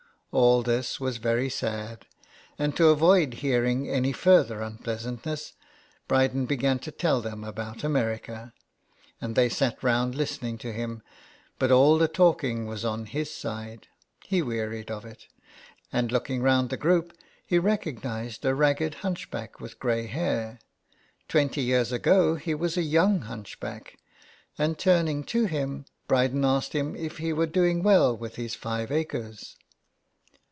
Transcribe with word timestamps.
All 0.33 0.63
this 0.63 0.97
was 0.97 1.17
very 1.17 1.49
sad, 1.49 2.05
and 2.57 2.73
to 2.77 2.87
avoid 2.87 3.33
hearing 3.43 3.89
any 3.89 4.13
further 4.13 4.61
unpleasantness, 4.61 5.51
1 5.51 5.51
60 5.51 5.51
HOME 5.51 5.59
SICKNESS. 5.59 6.07
Brydcn 6.07 6.47
began 6.47 6.79
to 6.79 6.91
tell 6.93 7.19
them 7.19 7.43
about 7.43 7.83
America. 7.83 8.53
And 9.19 9.35
they 9.35 9.49
sat 9.49 9.83
round 9.83 10.15
listening 10.15 10.57
to 10.59 10.71
him; 10.71 11.01
but 11.59 11.69
all 11.69 11.97
the 11.97 12.07
talking 12.07 12.65
was 12.65 12.85
on 12.85 13.07
his 13.07 13.29
side; 13.29 13.89
he 14.23 14.41
wearied 14.41 14.89
of 14.89 15.03
it; 15.03 15.27
and 15.91 16.13
looking 16.13 16.41
round 16.41 16.69
the 16.69 16.77
group 16.77 17.11
he 17.45 17.59
recognised 17.59 18.45
a 18.45 18.55
ragged 18.55 18.93
hunchback 19.03 19.59
with 19.59 19.79
grey 19.79 20.07
hair; 20.07 20.59
twenty 21.27 21.59
years 21.61 21.91
ago 21.91 22.35
he 22.35 22.55
was 22.55 22.77
a 22.77 22.83
young 22.83 23.23
hunchback, 23.23 23.97
and, 24.57 24.79
turning 24.79 25.25
to 25.25 25.43
him, 25.47 25.83
Bryden 26.07 26.45
asked 26.45 26.71
him 26.71 26.95
if 26.95 27.17
he 27.17 27.33
were 27.33 27.47
doing 27.47 27.83
well 27.83 28.15
with 28.15 28.37
his 28.37 28.55
five 28.55 28.93
acres. 28.93 29.57